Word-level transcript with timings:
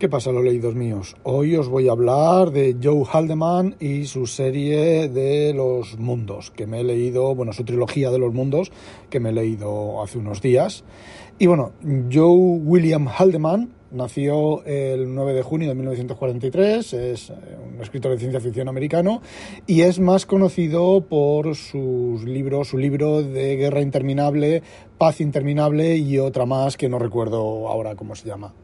¿Qué 0.00 0.08
pasa, 0.08 0.32
los 0.32 0.42
leídos 0.42 0.74
míos? 0.74 1.14
Hoy 1.24 1.56
os 1.56 1.68
voy 1.68 1.88
a 1.88 1.92
hablar 1.92 2.52
de 2.52 2.74
Joe 2.82 3.04
Haldeman 3.04 3.76
y 3.80 4.06
su 4.06 4.26
serie 4.26 5.10
de 5.10 5.52
los 5.52 5.98
mundos, 5.98 6.50
que 6.50 6.66
me 6.66 6.80
he 6.80 6.84
leído, 6.84 7.34
bueno, 7.34 7.52
su 7.52 7.64
trilogía 7.64 8.10
de 8.10 8.18
los 8.18 8.32
mundos, 8.32 8.72
que 9.10 9.20
me 9.20 9.28
he 9.28 9.32
leído 9.34 10.02
hace 10.02 10.16
unos 10.16 10.40
días. 10.40 10.84
Y 11.38 11.48
bueno, 11.48 11.72
Joe 12.10 12.60
William 12.64 13.08
Haldeman 13.08 13.74
nació 13.90 14.64
el 14.64 15.14
9 15.14 15.34
de 15.34 15.42
junio 15.42 15.68
de 15.68 15.74
1943, 15.74 16.94
es 16.94 17.28
eh, 17.28 17.34
un 17.70 17.82
escritor 17.82 18.12
de 18.12 18.18
ciencia 18.20 18.40
ficción 18.40 18.70
americano 18.70 19.20
y 19.66 19.82
es 19.82 20.00
más 20.00 20.24
conocido 20.24 21.02
por 21.02 21.54
sus 21.56 22.24
libros, 22.24 22.68
su 22.68 22.78
libro 22.78 23.22
de 23.22 23.56
Guerra 23.56 23.82
Interminable, 23.82 24.62
Paz 24.96 25.20
Interminable 25.20 25.98
y 25.98 26.18
otra 26.18 26.46
más 26.46 26.78
que 26.78 26.88
no 26.88 26.98
recuerdo 26.98 27.68
ahora 27.68 27.96
cómo 27.96 28.16
se 28.16 28.26
llama. 28.26 28.54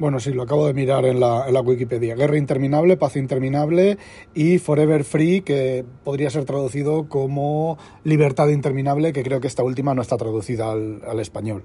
Bueno, 0.00 0.18
sí, 0.18 0.32
lo 0.32 0.44
acabo 0.44 0.66
de 0.66 0.72
mirar 0.72 1.04
en 1.04 1.20
la, 1.20 1.60
Wikipedia. 1.60 2.14
Guerra 2.14 2.38
interminable, 2.38 2.96
paz 2.96 3.16
interminable 3.16 3.98
y 4.34 4.56
Forever 4.56 5.04
Free, 5.04 5.42
que 5.42 5.84
podría 6.04 6.30
ser 6.30 6.46
traducido 6.46 7.06
como 7.06 7.76
libertad 8.02 8.48
interminable, 8.48 9.12
que 9.12 9.22
creo 9.22 9.42
que 9.42 9.46
esta 9.46 9.62
última 9.62 9.94
no 9.94 10.00
está 10.00 10.16
traducida 10.16 10.72
al, 10.72 11.02
al 11.06 11.20
español. 11.20 11.64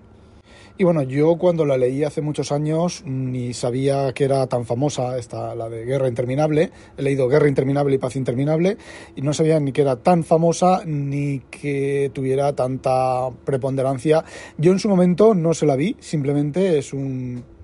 Y 0.77 0.83
bueno, 0.83 1.01
yo 1.03 1.37
cuando 1.37 1.65
la 1.65 1.77
leí 1.77 2.03
hace 2.03 2.19
muchos 2.19 2.51
años 2.51 3.03
ni 3.05 3.53
sabía 3.53 4.11
que 4.11 4.25
era 4.25 4.45
tan 4.47 4.65
famosa 4.65 5.17
esta, 5.17 5.55
la 5.55 5.69
de 5.69 5.85
Guerra 5.85 6.09
Interminable. 6.09 6.71
He 6.97 7.03
leído 7.03 7.29
Guerra 7.29 7.47
Interminable 7.47 7.95
y 7.95 7.99
Paz 7.99 8.17
Interminable 8.17 8.75
y 9.15 9.21
no 9.21 9.33
sabía 9.33 9.61
ni 9.61 9.71
que 9.71 9.83
era 9.83 9.95
tan 9.95 10.25
famosa 10.25 10.81
ni 10.85 11.39
que 11.49 12.11
tuviera 12.13 12.53
tanta 12.53 13.29
preponderancia. 13.45 14.25
Yo 14.57 14.73
en 14.73 14.79
su 14.79 14.89
momento 14.89 15.33
no 15.33 15.53
se 15.53 15.65
la 15.65 15.77
vi, 15.77 15.95
simplemente 16.01 16.77
es 16.77 16.91
un 16.91 17.54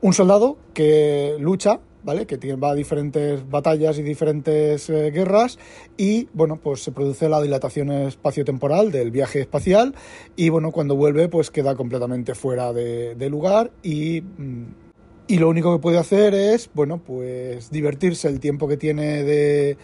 un 0.00 0.12
soldado 0.12 0.56
que 0.74 1.36
lucha, 1.40 1.80
¿vale? 2.04 2.26
Que 2.26 2.54
va 2.54 2.70
a 2.70 2.74
diferentes 2.74 3.48
batallas 3.48 3.98
y 3.98 4.02
diferentes 4.02 4.88
eh, 4.90 5.10
guerras 5.10 5.58
y, 5.96 6.28
bueno, 6.32 6.56
pues 6.56 6.82
se 6.82 6.92
produce 6.92 7.28
la 7.28 7.40
dilatación 7.40 7.90
espaciotemporal 7.90 8.92
del 8.92 9.10
viaje 9.10 9.40
espacial 9.40 9.94
y, 10.36 10.48
bueno, 10.48 10.70
cuando 10.70 10.96
vuelve, 10.96 11.28
pues 11.28 11.50
queda 11.50 11.74
completamente 11.74 12.34
fuera 12.34 12.72
de, 12.72 13.14
de 13.14 13.30
lugar 13.30 13.70
y... 13.82 14.22
Mm, 14.22 14.64
y 15.30 15.36
lo 15.36 15.50
único 15.50 15.76
que 15.76 15.82
puede 15.82 15.98
hacer 15.98 16.32
es, 16.32 16.70
bueno, 16.72 17.02
pues 17.06 17.70
divertirse 17.70 18.28
el 18.28 18.40
tiempo 18.40 18.66
que 18.66 18.78
tiene 18.78 19.24
de, 19.24 19.76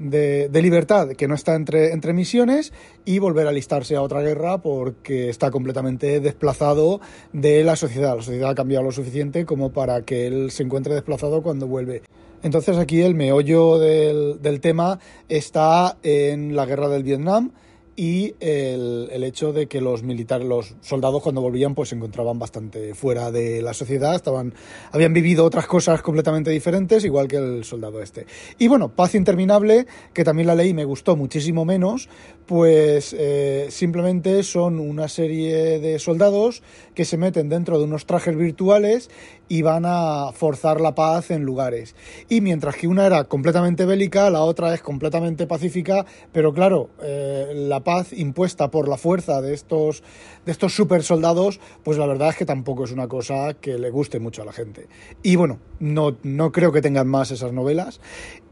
de, 0.00 0.62
libertad 0.62 1.10
que 1.10 1.28
no 1.28 1.34
está 1.34 1.54
entre, 1.54 1.92
entre 1.92 2.12
misiones 2.12 2.72
y 3.04 3.18
volver 3.18 3.46
a 3.46 3.50
alistarse 3.50 3.94
a 3.94 4.02
otra 4.02 4.22
guerra 4.22 4.58
porque 4.58 5.28
está 5.28 5.50
completamente 5.50 6.20
desplazado 6.20 7.00
de 7.32 7.62
la 7.62 7.76
sociedad. 7.76 8.16
La 8.16 8.22
sociedad 8.22 8.50
ha 8.50 8.54
cambiado 8.54 8.84
lo 8.84 8.92
suficiente 8.92 9.44
como 9.44 9.72
para 9.72 10.02
que 10.02 10.26
él 10.26 10.50
se 10.50 10.62
encuentre 10.62 10.94
desplazado 10.94 11.42
cuando 11.42 11.66
vuelve. 11.66 12.02
Entonces 12.42 12.78
aquí 12.78 13.02
el 13.02 13.14
meollo 13.14 13.78
del, 13.78 14.40
del 14.40 14.60
tema 14.60 14.98
está 15.28 15.98
en 16.02 16.56
la 16.56 16.64
guerra 16.64 16.88
del 16.88 17.04
Vietnam 17.04 17.52
y 18.00 18.34
el, 18.40 19.10
el, 19.12 19.24
hecho 19.24 19.52
de 19.52 19.66
que 19.66 19.82
los 19.82 20.02
militares, 20.02 20.48
los 20.48 20.74
soldados 20.80 21.22
cuando 21.22 21.42
volvían 21.42 21.74
pues 21.74 21.90
se 21.90 21.96
encontraban 21.96 22.38
bastante 22.38 22.94
fuera 22.94 23.30
de 23.30 23.60
la 23.60 23.74
sociedad, 23.74 24.14
estaban, 24.14 24.54
habían 24.90 25.12
vivido 25.12 25.44
otras 25.44 25.66
cosas 25.66 26.00
completamente 26.00 26.50
diferentes, 26.50 27.04
igual 27.04 27.28
que 27.28 27.36
el 27.36 27.62
soldado 27.62 28.00
este. 28.00 28.24
Y 28.58 28.68
bueno, 28.68 28.88
Paz 28.88 29.14
Interminable, 29.14 29.86
que 30.14 30.24
también 30.24 30.46
la 30.46 30.54
leí 30.54 30.72
me 30.72 30.86
gustó 30.86 31.14
muchísimo 31.14 31.66
menos, 31.66 32.08
pues 32.46 33.14
eh, 33.18 33.66
simplemente 33.68 34.44
son 34.44 34.80
una 34.80 35.06
serie 35.06 35.78
de 35.78 35.98
soldados 35.98 36.62
que 36.94 37.04
se 37.04 37.18
meten 37.18 37.50
dentro 37.50 37.78
de 37.78 37.84
unos 37.84 38.06
trajes 38.06 38.34
virtuales 38.34 39.10
y 39.50 39.62
van 39.62 39.82
a 39.84 40.30
forzar 40.32 40.80
la 40.80 40.94
paz 40.94 41.32
en 41.32 41.42
lugares. 41.42 41.96
Y 42.28 42.40
mientras 42.40 42.76
que 42.76 42.86
una 42.86 43.04
era 43.04 43.24
completamente 43.24 43.84
bélica, 43.84 44.30
la 44.30 44.42
otra 44.42 44.72
es 44.72 44.80
completamente 44.80 45.46
pacífica, 45.46 46.06
pero 46.32 46.54
claro, 46.54 46.90
eh, 47.02 47.52
la 47.54 47.80
paz 47.80 47.89
impuesta 48.12 48.70
por 48.70 48.88
la 48.88 48.96
fuerza 48.96 49.40
de 49.40 49.54
estos, 49.54 50.02
de 50.44 50.52
estos 50.52 50.74
super 50.74 51.02
soldados, 51.02 51.60
pues 51.82 51.98
la 51.98 52.06
verdad 52.06 52.30
es 52.30 52.36
que 52.36 52.46
tampoco 52.46 52.84
es 52.84 52.92
una 52.92 53.08
cosa 53.08 53.54
que 53.54 53.78
le 53.78 53.90
guste 53.90 54.18
mucho 54.18 54.42
a 54.42 54.44
la 54.44 54.52
gente. 54.52 54.88
Y 55.22 55.36
bueno, 55.36 55.58
no, 55.78 56.16
no 56.22 56.52
creo 56.52 56.72
que 56.72 56.82
tengan 56.82 57.08
más 57.08 57.30
esas 57.30 57.52
novelas. 57.52 58.00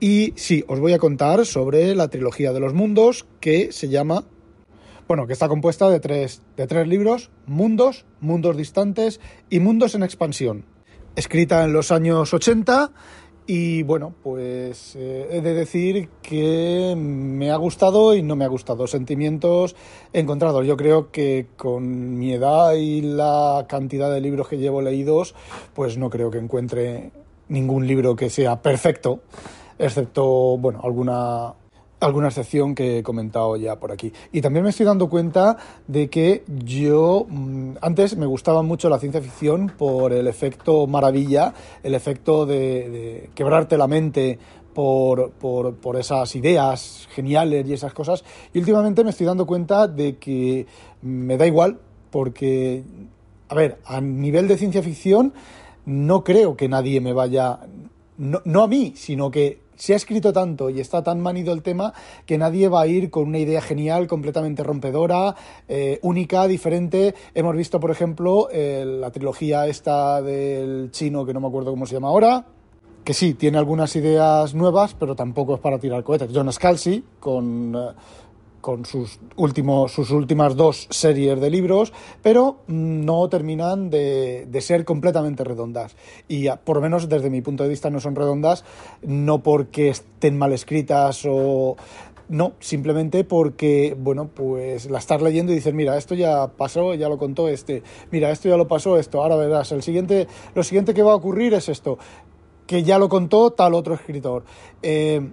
Y 0.00 0.32
sí, 0.36 0.64
os 0.68 0.80
voy 0.80 0.92
a 0.92 0.98
contar 0.98 1.46
sobre 1.46 1.94
la 1.94 2.08
trilogía 2.08 2.52
de 2.52 2.60
los 2.60 2.74
mundos 2.74 3.26
que 3.40 3.72
se 3.72 3.88
llama 3.88 4.24
bueno, 5.06 5.26
que 5.26 5.32
está 5.32 5.48
compuesta 5.48 5.88
de 5.88 6.00
tres, 6.00 6.42
de 6.58 6.66
tres 6.66 6.86
libros, 6.86 7.30
Mundos, 7.46 8.04
Mundos 8.20 8.58
Distantes 8.58 9.20
y 9.48 9.58
Mundos 9.58 9.94
en 9.94 10.02
Expansión 10.02 10.66
escrita 11.18 11.64
en 11.64 11.72
los 11.72 11.90
años 11.90 12.32
80 12.32 12.92
y 13.50 13.82
bueno, 13.82 14.12
pues 14.22 14.94
eh, 14.94 15.26
he 15.30 15.40
de 15.40 15.54
decir 15.54 16.10
que 16.20 16.94
me 16.94 17.50
ha 17.50 17.56
gustado 17.56 18.14
y 18.14 18.22
no 18.22 18.36
me 18.36 18.44
ha 18.44 18.48
gustado. 18.48 18.86
Sentimientos 18.86 19.74
encontrados. 20.12 20.66
Yo 20.66 20.76
creo 20.76 21.10
que 21.10 21.46
con 21.56 22.18
mi 22.18 22.34
edad 22.34 22.74
y 22.74 23.00
la 23.00 23.64
cantidad 23.66 24.12
de 24.12 24.20
libros 24.20 24.48
que 24.48 24.58
llevo 24.58 24.82
leídos, 24.82 25.34
pues 25.72 25.96
no 25.96 26.10
creo 26.10 26.30
que 26.30 26.36
encuentre 26.36 27.10
ningún 27.48 27.86
libro 27.86 28.16
que 28.16 28.28
sea 28.28 28.60
perfecto, 28.60 29.20
excepto, 29.78 30.58
bueno, 30.58 30.82
alguna 30.84 31.54
alguna 32.00 32.28
excepción 32.28 32.74
que 32.74 32.98
he 32.98 33.02
comentado 33.02 33.56
ya 33.56 33.76
por 33.76 33.92
aquí. 33.92 34.12
Y 34.32 34.40
también 34.40 34.64
me 34.64 34.70
estoy 34.70 34.86
dando 34.86 35.08
cuenta 35.08 35.56
de 35.86 36.08
que 36.08 36.44
yo 36.46 37.26
mm, 37.28 37.76
antes 37.80 38.16
me 38.16 38.26
gustaba 38.26 38.62
mucho 38.62 38.88
la 38.88 38.98
ciencia 38.98 39.20
ficción 39.20 39.72
por 39.76 40.12
el 40.12 40.26
efecto 40.28 40.86
maravilla, 40.86 41.54
el 41.82 41.94
efecto 41.94 42.46
de, 42.46 43.30
quebrarte 43.34 43.76
la 43.76 43.86
mente 43.86 44.38
por, 44.74 45.32
por, 45.32 45.74
por, 45.76 45.96
esas 45.96 46.36
ideas 46.36 47.08
geniales 47.12 47.66
y 47.68 47.72
esas 47.72 47.92
cosas. 47.92 48.24
Y 48.52 48.58
últimamente 48.58 49.02
me 49.02 49.10
estoy 49.10 49.26
dando 49.26 49.46
cuenta 49.46 49.88
de 49.88 50.16
que 50.18 50.66
me 51.02 51.36
da 51.36 51.46
igual 51.46 51.80
porque, 52.10 52.84
a 53.48 53.54
ver, 53.54 53.78
a 53.84 54.00
nivel 54.00 54.46
de 54.46 54.56
ciencia 54.56 54.82
ficción 54.82 55.32
no 55.84 56.22
creo 56.22 56.56
que 56.56 56.68
nadie 56.68 57.00
me 57.00 57.12
vaya, 57.12 57.60
no, 58.18 58.40
no 58.44 58.62
a 58.62 58.68
mí, 58.68 58.92
sino 58.94 59.30
que 59.30 59.67
se 59.78 59.94
ha 59.94 59.96
escrito 59.96 60.32
tanto 60.32 60.68
y 60.68 60.80
está 60.80 61.02
tan 61.02 61.20
manido 61.20 61.52
el 61.52 61.62
tema 61.62 61.94
que 62.26 62.36
nadie 62.36 62.68
va 62.68 62.82
a 62.82 62.86
ir 62.86 63.10
con 63.10 63.28
una 63.28 63.38
idea 63.38 63.62
genial, 63.62 64.06
completamente 64.06 64.62
rompedora, 64.62 65.34
eh, 65.68 65.98
única, 66.02 66.46
diferente. 66.46 67.14
Hemos 67.34 67.56
visto, 67.56 67.80
por 67.80 67.90
ejemplo, 67.90 68.48
la 68.52 69.10
trilogía 69.10 69.66
esta 69.66 70.20
del 70.20 70.90
chino, 70.90 71.24
que 71.24 71.32
no 71.32 71.40
me 71.40 71.48
acuerdo 71.48 71.70
cómo 71.70 71.86
se 71.86 71.94
llama 71.94 72.08
ahora, 72.08 72.44
que 73.04 73.14
sí, 73.14 73.34
tiene 73.34 73.56
algunas 73.56 73.94
ideas 73.96 74.54
nuevas, 74.54 74.94
pero 74.94 75.14
tampoco 75.14 75.54
es 75.54 75.60
para 75.60 75.78
tirar 75.78 76.02
cohetes. 76.04 76.30
John 76.34 76.52
Scalzi, 76.52 77.02
con... 77.18 77.74
Con 78.60 78.84
sus, 78.84 79.20
últimos, 79.36 79.92
sus 79.92 80.10
últimas 80.10 80.56
dos 80.56 80.88
series 80.90 81.40
de 81.40 81.48
libros, 81.48 81.92
pero 82.22 82.58
no 82.66 83.28
terminan 83.28 83.88
de, 83.88 84.46
de 84.46 84.60
ser 84.60 84.84
completamente 84.84 85.44
redondas. 85.44 85.96
Y 86.26 86.48
por 86.64 86.76
lo 86.76 86.82
menos 86.82 87.08
desde 87.08 87.30
mi 87.30 87.40
punto 87.40 87.62
de 87.62 87.68
vista 87.68 87.88
no 87.88 88.00
son 88.00 88.16
redondas, 88.16 88.64
no 89.02 89.42
porque 89.42 89.90
estén 89.90 90.36
mal 90.36 90.52
escritas 90.52 91.22
o 91.24 91.76
no, 92.28 92.52
simplemente 92.60 93.24
porque, 93.24 93.96
bueno, 93.98 94.28
pues 94.28 94.90
la 94.90 94.98
estás 94.98 95.22
leyendo 95.22 95.52
y 95.52 95.56
dices, 95.56 95.72
mira, 95.72 95.96
esto 95.96 96.14
ya 96.14 96.48
pasó, 96.48 96.94
ya 96.94 97.08
lo 97.08 97.18
contó 97.18 97.48
este, 97.48 97.82
mira, 98.10 98.30
esto 98.30 98.48
ya 98.48 98.56
lo 98.56 98.68
pasó 98.68 98.98
esto, 98.98 99.22
ahora 99.22 99.36
verás, 99.36 99.72
el 99.72 99.82
siguiente, 99.82 100.28
lo 100.54 100.62
siguiente 100.62 100.92
que 100.92 101.02
va 101.02 101.12
a 101.12 101.16
ocurrir 101.16 101.54
es 101.54 101.68
esto, 101.68 101.98
que 102.66 102.82
ya 102.82 102.98
lo 102.98 103.08
contó 103.08 103.50
tal 103.52 103.74
otro 103.74 103.94
escritor. 103.94 104.44
Eh, 104.82 105.26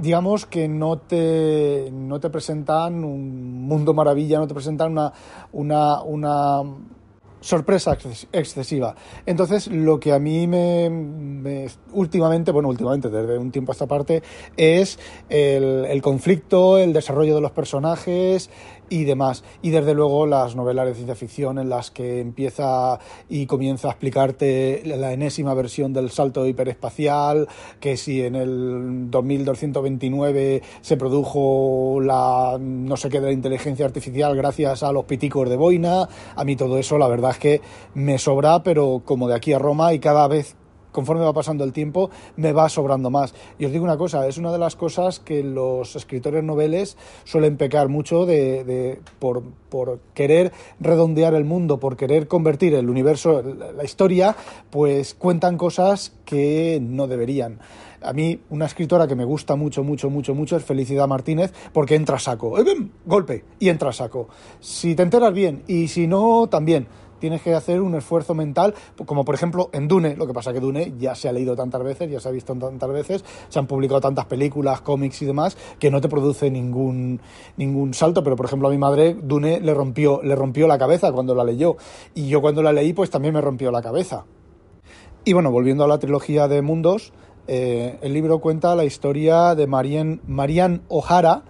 digamos 0.00 0.46
que 0.46 0.68
no 0.68 0.98
te, 0.98 1.90
no 1.92 2.20
te 2.20 2.30
presentan 2.30 3.04
un 3.04 3.66
mundo 3.66 3.94
maravilla, 3.94 4.38
no 4.38 4.46
te 4.46 4.54
presentan 4.54 4.92
una, 4.92 5.12
una, 5.52 6.02
una 6.02 6.62
sorpresa 7.40 7.96
excesiva. 8.32 8.94
Entonces, 9.26 9.66
lo 9.68 9.98
que 9.98 10.12
a 10.12 10.18
mí 10.18 10.46
me, 10.46 11.68
últimamente, 11.92 12.50
bueno, 12.52 12.68
últimamente, 12.68 13.08
desde 13.08 13.38
un 13.38 13.50
tiempo 13.50 13.72
a 13.72 13.74
esta 13.74 13.86
parte, 13.86 14.22
es 14.56 14.98
el, 15.28 15.86
el 15.86 16.02
conflicto, 16.02 16.78
el 16.78 16.92
desarrollo 16.92 17.34
de 17.34 17.40
los 17.40 17.50
personajes, 17.50 18.50
y 18.90 19.04
demás. 19.04 19.42
Y 19.62 19.70
desde 19.70 19.94
luego 19.94 20.26
las 20.26 20.54
novelas 20.56 20.86
de 20.86 20.94
ciencia 20.94 21.14
ficción 21.14 21.58
en 21.58 21.70
las 21.70 21.90
que 21.90 22.20
empieza 22.20 22.98
y 23.28 23.46
comienza 23.46 23.88
a 23.88 23.92
explicarte 23.92 24.82
la 24.84 25.12
enésima 25.12 25.54
versión 25.54 25.94
del 25.94 26.10
salto 26.10 26.46
hiperespacial, 26.46 27.48
que 27.80 27.96
si 27.96 28.22
en 28.22 28.34
el 28.34 29.10
2229 29.10 30.62
se 30.82 30.96
produjo 30.96 32.00
la 32.02 32.58
no 32.60 32.96
sé 32.96 33.08
qué 33.08 33.20
de 33.20 33.28
la 33.28 33.32
inteligencia 33.32 33.86
artificial 33.86 34.36
gracias 34.36 34.82
a 34.82 34.92
los 34.92 35.04
piticos 35.04 35.48
de 35.48 35.56
boina, 35.56 36.08
a 36.34 36.44
mí 36.44 36.56
todo 36.56 36.76
eso 36.76 36.98
la 36.98 37.08
verdad 37.08 37.30
es 37.30 37.38
que 37.38 37.60
me 37.94 38.18
sobra, 38.18 38.62
pero 38.62 39.02
como 39.04 39.28
de 39.28 39.34
aquí 39.36 39.52
a 39.52 39.58
Roma 39.58 39.94
y 39.94 40.00
cada 40.00 40.26
vez 40.28 40.56
conforme 40.92 41.24
va 41.24 41.32
pasando 41.32 41.64
el 41.64 41.72
tiempo, 41.72 42.10
me 42.36 42.52
va 42.52 42.68
sobrando 42.68 43.10
más. 43.10 43.34
Y 43.58 43.64
os 43.64 43.72
digo 43.72 43.84
una 43.84 43.96
cosa, 43.96 44.26
es 44.26 44.38
una 44.38 44.52
de 44.52 44.58
las 44.58 44.76
cosas 44.76 45.20
que 45.20 45.42
los 45.42 45.96
escritores 45.96 46.44
noveles 46.44 46.96
suelen 47.24 47.56
pecar 47.56 47.88
mucho 47.88 48.26
de, 48.26 49.00
por, 49.18 49.42
querer 50.14 50.52
redondear 50.80 51.34
el 51.34 51.44
mundo, 51.44 51.78
por 51.78 51.96
querer 51.96 52.28
convertir 52.28 52.74
el 52.74 52.90
universo, 52.90 53.42
la 53.42 53.84
historia, 53.84 54.36
pues 54.70 55.14
cuentan 55.14 55.56
cosas 55.56 56.12
que 56.24 56.78
no 56.82 57.06
deberían. 57.06 57.58
A 58.02 58.14
mí, 58.14 58.40
una 58.48 58.64
escritora 58.64 59.06
que 59.06 59.14
me 59.14 59.26
gusta 59.26 59.56
mucho, 59.56 59.84
mucho, 59.84 60.08
mucho, 60.08 60.34
mucho 60.34 60.56
es 60.56 60.64
Felicidad 60.64 61.06
Martínez, 61.06 61.52
porque 61.72 61.96
entra 61.96 62.16
a 62.16 62.18
saco. 62.18 62.58
¡Eh, 62.58 62.64
golpe, 63.04 63.44
y 63.58 63.68
entra 63.68 63.90
a 63.90 63.92
saco. 63.92 64.28
Si 64.58 64.94
te 64.94 65.02
enteras 65.02 65.34
bien, 65.34 65.62
y 65.66 65.88
si 65.88 66.06
no, 66.06 66.48
también 66.48 66.86
tienes 67.20 67.42
que 67.42 67.54
hacer 67.54 67.80
un 67.80 67.94
esfuerzo 67.94 68.34
mental, 68.34 68.74
como 69.06 69.24
por 69.24 69.34
ejemplo 69.34 69.70
en 69.72 69.86
Dune, 69.86 70.16
lo 70.16 70.26
que 70.26 70.32
pasa 70.32 70.52
que 70.52 70.60
Dune 70.60 70.94
ya 70.98 71.14
se 71.14 71.28
ha 71.28 71.32
leído 71.32 71.54
tantas 71.54 71.82
veces, 71.84 72.10
ya 72.10 72.18
se 72.18 72.28
ha 72.28 72.32
visto 72.32 72.54
tantas 72.54 72.90
veces, 72.90 73.24
se 73.48 73.58
han 73.58 73.66
publicado 73.66 74.00
tantas 74.00 74.26
películas, 74.26 74.80
cómics 74.80 75.22
y 75.22 75.26
demás, 75.26 75.56
que 75.78 75.90
no 75.90 76.00
te 76.00 76.08
produce 76.08 76.50
ningún, 76.50 77.20
ningún 77.56 77.94
salto, 77.94 78.24
pero 78.24 78.36
por 78.36 78.46
ejemplo 78.46 78.68
a 78.68 78.70
mi 78.70 78.78
madre 78.78 79.14
Dune 79.14 79.60
le 79.60 79.74
rompió, 79.74 80.20
le 80.22 80.34
rompió 80.34 80.66
la 80.66 80.78
cabeza 80.78 81.12
cuando 81.12 81.34
la 81.34 81.44
leyó, 81.44 81.76
y 82.14 82.28
yo 82.28 82.40
cuando 82.40 82.62
la 82.62 82.72
leí 82.72 82.92
pues 82.92 83.10
también 83.10 83.34
me 83.34 83.40
rompió 83.40 83.70
la 83.70 83.82
cabeza. 83.82 84.24
Y 85.24 85.34
bueno, 85.34 85.50
volviendo 85.50 85.84
a 85.84 85.88
la 85.88 85.98
trilogía 85.98 86.48
de 86.48 86.62
mundos, 86.62 87.12
eh, 87.46 87.98
el 88.00 88.14
libro 88.14 88.38
cuenta 88.38 88.74
la 88.74 88.84
historia 88.84 89.54
de 89.54 89.66
Marianne, 89.66 90.20
Marianne 90.26 90.80
O'Hara, 90.88 91.42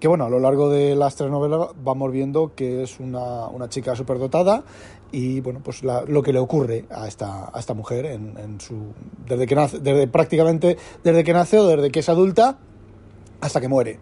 que 0.00 0.08
bueno, 0.08 0.24
a 0.24 0.30
lo 0.30 0.40
largo 0.40 0.68
de 0.68 0.94
las 0.94 1.16
tres 1.16 1.30
novelas 1.30 1.68
vamos 1.82 2.12
viendo 2.12 2.54
que 2.54 2.82
es 2.82 3.00
una, 3.00 3.48
una 3.48 3.68
chica 3.68 3.96
superdotada 3.96 4.64
y 5.12 5.40
bueno, 5.40 5.60
pues 5.62 5.82
lo 5.82 6.22
que 6.22 6.32
le 6.32 6.40
ocurre 6.40 6.86
a 6.90 7.06
esta, 7.06 7.50
a 7.52 7.58
esta 7.58 7.74
mujer 7.74 8.06
en, 8.06 8.60
su, 8.60 8.92
desde 9.28 9.46
que 9.46 9.54
nace, 9.54 9.78
desde 9.78 10.08
prácticamente 10.08 10.76
desde 11.04 11.22
que 11.22 11.32
nace 11.32 11.58
o 11.58 11.66
desde 11.68 11.90
que 11.90 12.00
es 12.00 12.08
adulta 12.08 12.58
hasta 13.40 13.60
que 13.60 13.68
muere. 13.68 14.00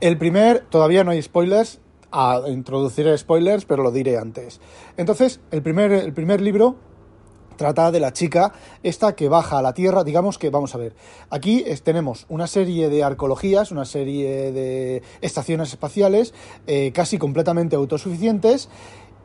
El 0.00 0.16
primer, 0.16 0.60
todavía 0.70 1.04
no 1.04 1.10
hay 1.10 1.20
spoilers, 1.20 1.80
a 2.12 2.42
introducir 2.46 3.06
spoilers, 3.18 3.64
pero 3.64 3.82
lo 3.82 3.90
diré 3.90 4.16
antes. 4.16 4.60
Entonces, 4.96 5.40
el 5.50 5.62
primer, 5.62 5.90
el 5.90 6.12
primer 6.12 6.40
libro 6.40 6.76
trata 7.56 7.90
de 7.90 8.00
la 8.00 8.12
chica 8.12 8.52
esta 8.82 9.14
que 9.14 9.28
baja 9.28 9.58
a 9.58 9.62
la 9.62 9.74
Tierra, 9.74 10.04
digamos 10.04 10.38
que, 10.38 10.50
vamos 10.50 10.74
a 10.74 10.78
ver, 10.78 10.94
aquí 11.30 11.64
tenemos 11.82 12.26
una 12.28 12.46
serie 12.46 12.88
de 12.88 13.02
arqueologías, 13.02 13.70
una 13.70 13.84
serie 13.84 14.52
de 14.52 15.02
estaciones 15.20 15.70
espaciales 15.70 16.34
eh, 16.66 16.92
casi 16.92 17.18
completamente 17.18 17.76
autosuficientes 17.76 18.68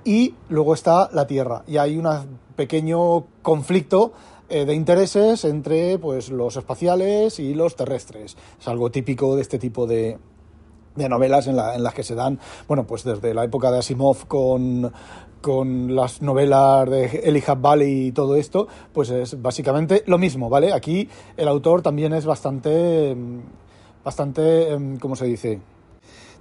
y 0.03 0.35
luego 0.49 0.73
está 0.73 1.09
la 1.13 1.27
Tierra 1.27 1.63
y 1.67 1.77
hay 1.77 1.97
un 1.97 2.07
pequeño 2.55 3.25
conflicto 3.41 4.13
eh, 4.49 4.65
de 4.65 4.73
intereses 4.73 5.45
entre 5.45 5.99
pues, 5.99 6.29
los 6.29 6.57
espaciales 6.57 7.39
y 7.39 7.53
los 7.53 7.75
terrestres. 7.75 8.35
Es 8.59 8.67
algo 8.67 8.89
típico 8.89 9.35
de 9.35 9.43
este 9.43 9.59
tipo 9.59 9.85
de, 9.85 10.17
de 10.95 11.09
novelas 11.09 11.47
en, 11.47 11.55
la, 11.55 11.75
en, 11.75 11.83
las 11.83 11.93
que 11.93 12.03
se 12.03 12.15
dan, 12.15 12.39
bueno, 12.67 12.87
pues 12.87 13.03
desde 13.03 13.33
la 13.33 13.43
época 13.43 13.71
de 13.71 13.79
Asimov 13.79 14.27
con, 14.27 14.91
con 15.41 15.95
las 15.95 16.21
novelas 16.21 16.89
de 16.89 17.05
Elijah 17.23 17.55
Valley 17.55 18.07
y 18.07 18.11
todo 18.11 18.35
esto, 18.35 18.67
pues 18.93 19.09
es 19.09 19.41
básicamente 19.41 20.03
lo 20.05 20.17
mismo, 20.17 20.49
¿vale? 20.49 20.73
Aquí 20.73 21.07
el 21.37 21.47
autor 21.47 21.81
también 21.81 22.13
es 22.13 22.25
bastante, 22.25 23.15
bastante, 24.03 24.71
em, 24.71 24.97
¿cómo 24.97 25.15
se 25.15 25.25
dice? 25.25 25.59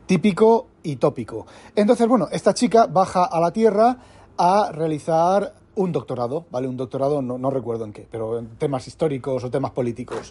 Típico 0.07 0.69
y 0.83 0.97
tópico. 0.97 1.47
Entonces, 1.77 2.09
bueno, 2.09 2.29
esta 2.33 2.55
chica 2.55 2.87
baja 2.87 3.25
a 3.25 3.41
la 3.41 3.53
Tierra 3.53 3.99
a 4.37 4.71
realizar 4.73 5.55
un 5.75 5.93
doctorado, 5.93 6.47
¿vale? 6.51 6.67
Un 6.67 6.77
doctorado, 6.77 7.23
no, 7.23 7.39
no 7.39 7.51
recuerdo 7.51 7.85
en 7.85 7.93
qué, 7.93 8.07
pero 8.11 8.39
en 8.39 8.49
temas 8.57 8.89
históricos 8.89 9.45
o 9.45 9.51
temas 9.51 9.71
políticos. 9.71 10.29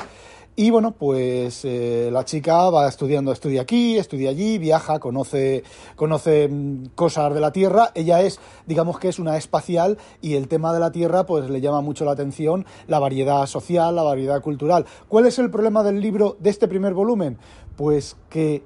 Y 0.59 0.71
bueno, 0.71 0.93
pues 0.93 1.63
eh, 1.65 2.09
la 2.11 2.25
chica 2.25 2.71
va 2.71 2.87
estudiando, 2.87 3.31
estudia 3.31 3.61
aquí, 3.61 3.95
estudia 3.95 4.31
allí, 4.31 4.57
viaja, 4.57 4.99
conoce, 4.99 5.63
conoce 5.95 6.47
mm, 6.47 6.95
cosas 6.95 7.31
de 7.35 7.39
la 7.39 7.51
Tierra. 7.51 7.91
Ella 7.93 8.23
es, 8.23 8.39
digamos 8.65 8.97
que 8.97 9.07
es 9.07 9.19
una 9.19 9.37
espacial 9.37 9.99
y 10.19 10.33
el 10.33 10.47
tema 10.47 10.73
de 10.73 10.79
la 10.79 10.91
Tierra 10.91 11.27
pues 11.27 11.47
le 11.47 11.61
llama 11.61 11.81
mucho 11.81 12.05
la 12.05 12.13
atención 12.13 12.65
la 12.87 12.97
variedad 12.97 13.45
social, 13.45 13.95
la 13.95 14.01
variedad 14.01 14.41
cultural. 14.41 14.87
¿Cuál 15.07 15.27
es 15.27 15.37
el 15.37 15.51
problema 15.51 15.83
del 15.83 16.01
libro 16.01 16.37
de 16.39 16.49
este 16.49 16.67
primer 16.67 16.95
volumen? 16.95 17.37
Pues 17.75 18.17
que 18.31 18.63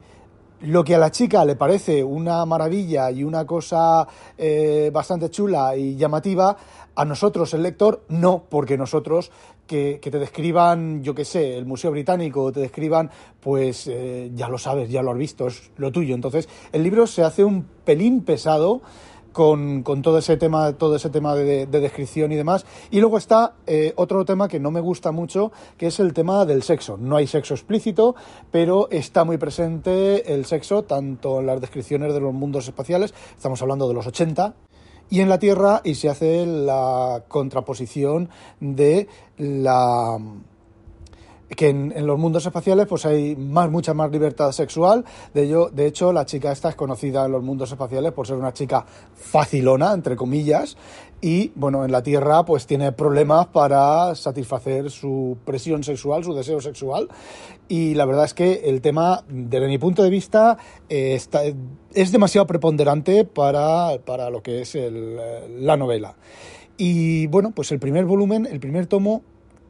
lo 0.61 0.83
que 0.83 0.95
a 0.95 0.99
la 0.99 1.11
chica 1.11 1.43
le 1.45 1.55
parece 1.55 2.03
una 2.03 2.45
maravilla 2.45 3.09
y 3.11 3.23
una 3.23 3.45
cosa 3.45 4.07
eh, 4.37 4.89
bastante 4.93 5.29
chula 5.29 5.75
y 5.75 5.95
llamativa, 5.95 6.55
a 6.93 7.05
nosotros, 7.05 7.53
el 7.53 7.63
lector, 7.63 8.03
no, 8.09 8.43
porque 8.49 8.77
nosotros 8.77 9.31
que, 9.65 9.99
te 10.01 10.19
describan, 10.19 11.01
yo 11.01 11.15
qué 11.15 11.23
sé, 11.23 11.57
el 11.57 11.65
Museo 11.65 11.91
Británico, 11.91 12.51
te 12.51 12.59
describan, 12.59 13.09
pues 13.39 13.87
eh, 13.87 14.29
ya 14.35 14.49
lo 14.49 14.57
sabes, 14.57 14.89
ya 14.89 15.01
lo 15.01 15.11
has 15.11 15.17
visto, 15.17 15.47
es 15.47 15.71
lo 15.77 15.91
tuyo. 15.91 16.13
Entonces, 16.13 16.49
el 16.73 16.83
libro 16.83 17.07
se 17.07 17.23
hace 17.23 17.45
un 17.45 17.63
pelín 17.85 18.23
pesado. 18.23 18.81
Con, 19.31 19.83
todo 19.83 20.17
ese 20.17 20.37
tema, 20.37 20.73
todo 20.73 20.95
ese 20.95 21.09
tema 21.09 21.35
de, 21.35 21.65
descripción 21.65 22.31
y 22.31 22.35
demás. 22.35 22.65
Y 22.89 22.99
luego 22.99 23.17
está 23.17 23.53
eh, 23.65 23.93
otro 23.95 24.25
tema 24.25 24.47
que 24.47 24.59
no 24.59 24.71
me 24.71 24.81
gusta 24.81 25.11
mucho, 25.11 25.51
que 25.77 25.87
es 25.87 25.99
el 25.99 26.13
tema 26.13 26.45
del 26.45 26.63
sexo. 26.63 26.97
No 26.97 27.15
hay 27.15 27.27
sexo 27.27 27.53
explícito, 27.53 28.15
pero 28.51 28.89
está 28.91 29.23
muy 29.23 29.37
presente 29.37 30.33
el 30.33 30.45
sexo, 30.45 30.83
tanto 30.83 31.39
en 31.39 31.45
las 31.45 31.61
descripciones 31.61 32.13
de 32.13 32.19
los 32.19 32.33
mundos 32.33 32.67
espaciales, 32.67 33.13
estamos 33.35 33.61
hablando 33.61 33.87
de 33.87 33.93
los 33.93 34.07
80, 34.07 34.53
y 35.09 35.19
en 35.19 35.29
la 35.29 35.39
Tierra 35.39 35.81
y 35.83 35.95
se 35.95 36.09
hace 36.09 36.45
la 36.45 37.25
contraposición 37.27 38.29
de 38.59 39.07
la 39.37 40.17
que 41.55 41.69
en, 41.69 42.07
los 42.07 42.17
mundos 42.17 42.45
espaciales 42.45 42.87
pues 42.87 43.05
hay 43.05 43.35
más, 43.35 43.69
mucha 43.69 43.93
más 43.93 44.11
libertad 44.11 44.51
sexual. 44.51 45.05
De, 45.33 45.43
ello, 45.43 45.69
de 45.69 45.87
hecho, 45.87 46.13
la 46.13 46.25
chica 46.25 46.51
esta 46.51 46.69
es 46.69 46.75
conocida 46.75 47.25
en 47.25 47.31
los 47.31 47.43
mundos 47.43 47.71
espaciales 47.71 48.11
por 48.13 48.27
ser 48.27 48.37
una 48.37 48.53
chica 48.53 48.85
facilona, 49.15 49.93
entre 49.93 50.15
comillas, 50.15 50.77
y 51.21 51.51
bueno, 51.55 51.85
en 51.85 51.91
la 51.91 52.01
Tierra 52.01 52.43
pues 52.45 52.65
tiene 52.65 52.91
problemas 52.93 53.47
para 53.47 54.15
satisfacer 54.15 54.89
su 54.89 55.37
presión 55.45 55.83
sexual, 55.83 56.23
su 56.23 56.33
deseo 56.33 56.59
sexual. 56.61 57.09
Y 57.67 57.93
la 57.93 58.05
verdad 58.05 58.25
es 58.25 58.33
que 58.33 58.61
el 58.65 58.81
tema, 58.81 59.23
desde 59.29 59.67
mi 59.67 59.77
punto 59.77 60.03
de 60.03 60.09
vista, 60.09 60.57
eh, 60.89 61.13
está, 61.13 61.43
es 61.93 62.11
demasiado 62.11 62.47
preponderante 62.47 63.23
para, 63.23 63.99
para 64.03 64.29
lo 64.29 64.41
que 64.41 64.61
es 64.61 64.75
la 65.59 65.77
novela. 65.77 66.15
Y 66.77 67.27
bueno, 67.27 67.51
pues 67.51 67.71
el 67.71 67.79
primer 67.79 68.05
volumen, 68.05 68.47
el 68.47 68.59
primer 68.59 68.87
tomo, 68.87 69.21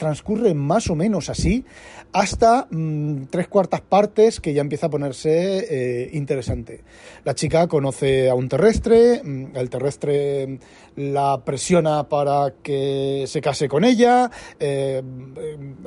transcurre 0.02 0.56
más 0.56 0.90
o 0.90 0.96
menos 0.96 1.30
así 1.30 1.64
hasta 2.12 2.68
mm, 2.72 3.26
tres 3.30 3.48
cuartas 3.48 3.82
partes 3.82 4.42
que 4.42 4.52
ya 4.52 4.62
empieza 4.62 4.88
a 4.88 4.90
ponerse 4.90 5.68
eh, 5.70 6.10
interesante. 6.14 6.84
La 7.24 7.36
chica 7.36 7.68
conoce 7.68 8.28
a 8.28 8.34
un 8.34 8.50
terrestre, 8.50 9.22
mm, 9.24 9.56
el 9.56 9.70
terrestre 9.70 10.60
la 10.96 11.42
presiona 11.46 12.10
para 12.10 12.56
que 12.64 13.26
se 13.28 13.42
case 13.42 13.70
con 13.70 13.86
ella. 13.86 14.32
Eh, 14.60 15.04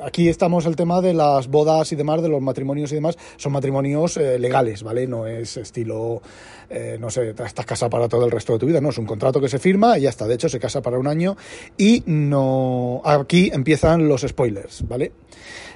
aquí 0.01 0.29
estamos 0.29 0.65
el 0.65 0.77
tema 0.77 1.01
de 1.01 1.13
las 1.13 1.49
bodas 1.49 1.91
y 1.91 1.97
demás, 1.97 2.21
de 2.21 2.29
los 2.29 2.41
matrimonios 2.41 2.93
y 2.93 2.95
demás, 2.95 3.17
son 3.35 3.51
matrimonios 3.51 4.15
eh, 4.15 4.39
legales, 4.39 4.81
¿vale? 4.81 5.07
No 5.07 5.27
es 5.27 5.57
estilo, 5.57 6.21
no 6.99 7.09
sé, 7.11 7.29
estás 7.29 7.65
casada 7.65 7.89
para 7.89 8.07
todo 8.07 8.25
el 8.25 8.31
resto 8.31 8.53
de 8.53 8.59
tu 8.59 8.65
vida, 8.65 8.81
no, 8.81 8.89
es 8.89 8.97
un 8.97 9.05
contrato 9.05 9.39
que 9.39 9.49
se 9.49 9.59
firma 9.59 9.99
y 9.99 10.03
ya 10.03 10.09
está, 10.09 10.25
de 10.25 10.33
hecho 10.35 10.49
se 10.49 10.59
casa 10.59 10.81
para 10.81 10.97
un 10.97 11.05
año 11.05 11.37
y 11.77 12.01
no, 12.07 13.01
aquí 13.05 13.51
empiezan 13.53 14.04
los 14.07 14.21
spoilers, 14.21 14.87
¿vale? 14.87 15.11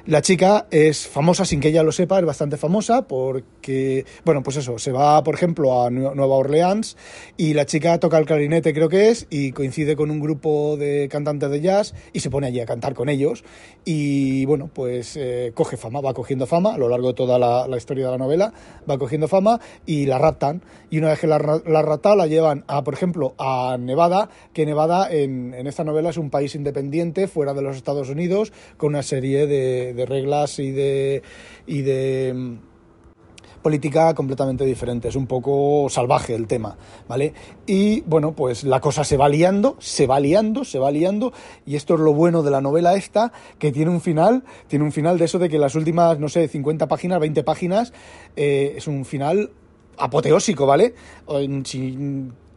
La 0.10 0.24
chica 0.24 0.66
es 0.72 1.08
famosa 1.08 1.46
sin 1.46 1.60
que 1.60 1.68
ella 1.68 1.84
lo 1.84 1.92
sepa, 1.92 2.18
es 2.18 2.26
bastante 2.26 2.58
famosa 2.58 3.04
porque, 3.04 4.06
bueno, 4.26 4.42
pues 4.42 4.58
eso, 4.58 4.80
se 4.80 4.92
va, 4.92 5.22
por 5.24 5.36
ejemplo, 5.36 5.84
a 5.84 5.92
Nueva 5.92 6.34
Orleans 6.34 6.98
y 7.38 7.54
la 7.54 7.68
chica 7.68 8.00
toca 8.00 8.18
el 8.18 8.26
clarinete, 8.26 8.74
creo 8.74 8.90
que 8.90 9.10
es, 9.10 9.28
y 9.30 9.52
coincide 9.52 9.96
con 9.96 10.10
un 10.10 10.20
grupo 10.20 10.78
de 10.78 11.08
cantantes 11.12 11.52
de 11.52 11.62
jazz 11.62 11.94
y 12.12 12.22
se 12.22 12.32
pone 12.32 12.48
allí 12.48 12.60
a 12.60 12.66
cantar 12.66 12.96
con 12.96 13.08
ellos. 13.08 13.44
Y 13.86 14.46
bueno, 14.46 14.72
pues 14.74 15.16
eh, 15.16 15.52
coge 15.54 15.78
fama, 15.78 16.02
va 16.02 16.16
cogiendo 16.16 16.48
fama 16.48 16.74
a 16.74 16.80
lo 16.80 16.90
largo 16.90 17.10
de 17.10 17.14
toda 17.14 17.38
la, 17.38 17.78
historia 17.78 18.06
de 18.06 18.12
la 18.12 18.18
novela, 18.18 18.52
va 18.90 18.98
cogiendo 18.98 19.28
fama 19.28 19.62
y 19.86 20.08
la 20.08 20.18
raptan. 20.18 20.64
Y 20.90 20.98
una 20.98 21.10
vez 21.10 21.20
que 21.20 21.28
la, 21.28 21.38
la 21.38 21.82
raptan, 21.84 22.18
la 22.18 22.26
llevan 22.26 22.66
a, 22.66 22.84
por 22.84 22.96
ejemplo, 22.96 23.36
a 23.38 23.78
Nevada, 23.80 24.32
que 24.54 24.66
Nevada 24.66 25.08
en, 25.12 25.54
en 25.54 25.68
esta 25.68 25.84
novela 25.84 26.10
es 26.10 26.18
un 26.18 26.32
país 26.32 26.56
independiente 26.56 27.28
fuera 27.28 27.54
de 27.54 27.62
los 27.62 27.76
Estados 27.76 28.10
Unidos, 28.10 28.52
con 28.78 28.90
una 28.90 29.04
serie 29.04 29.46
de 29.46 29.99
de 29.99 29.99
reglas 30.06 30.60
y 30.60 30.72
de, 30.72 31.22
y 31.68 31.82
de 31.82 32.34
mm, 32.36 32.70
política 33.62 34.14
completamente 34.14 34.66
diferente, 34.66 35.08
es 35.10 35.16
un 35.16 35.28
poco 35.28 35.88
salvaje 35.90 36.36
el 36.36 36.48
tema, 36.48 36.78
¿vale? 37.08 37.34
Y 37.66 38.02
bueno, 38.02 38.34
pues 38.34 38.64
la 38.64 38.80
cosa 38.80 39.04
se 39.04 39.18
va 39.18 39.30
liando, 39.30 39.76
se 39.80 40.08
va 40.08 40.20
liando, 40.20 40.64
se 40.64 40.80
va 40.80 40.92
liando, 40.92 41.34
y 41.66 41.76
esto 41.76 41.96
es 41.96 42.00
lo 42.00 42.14
bueno 42.14 42.44
de 42.44 42.52
la 42.52 42.62
novela 42.62 42.96
esta, 42.96 43.32
que 43.58 43.72
tiene 43.72 43.92
un 43.92 44.02
final, 44.02 44.44
tiene 44.68 44.86
un 44.86 44.92
final 44.92 45.18
de 45.18 45.26
eso 45.26 45.40
de 45.40 45.50
que 45.50 45.58
las 45.58 45.76
últimas, 45.76 46.20
no 46.20 46.30
sé, 46.30 46.48
50 46.48 46.88
páginas, 46.88 47.20
20 47.20 47.44
páginas, 47.44 47.94
eh, 48.36 48.74
es 48.78 48.88
un 48.88 49.06
final 49.06 49.52
apoteósico, 49.98 50.66
¿vale? 50.66 50.94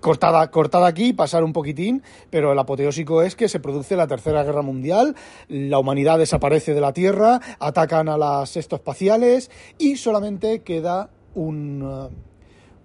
Cortada, 0.02 0.50
cortada 0.50 0.86
aquí, 0.86 1.14
pasar 1.14 1.44
un 1.44 1.54
poquitín, 1.54 2.02
pero 2.28 2.52
el 2.52 2.58
apoteósico 2.58 3.22
es 3.22 3.36
que 3.36 3.48
se 3.48 3.60
produce 3.60 3.96
la 3.96 4.06
Tercera 4.06 4.44
Guerra 4.44 4.60
Mundial, 4.60 5.14
la 5.48 5.78
humanidad 5.78 6.18
desaparece 6.18 6.74
de 6.74 6.82
la 6.82 6.92
Tierra, 6.92 7.40
atacan 7.58 8.10
a 8.10 8.18
las 8.18 8.54
espaciales 8.58 9.50
y 9.78 9.96
solamente 9.96 10.60
queda 10.60 11.08
un 11.34 12.10